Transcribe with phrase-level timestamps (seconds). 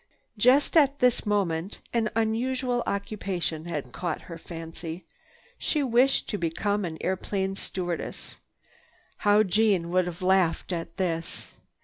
[0.39, 5.05] Just at this moment an unusual occupation had caught her fancy;
[5.59, 8.37] she wished to become an airplane stewardess.
[9.17, 11.49] How Jeanne would have laughed at this.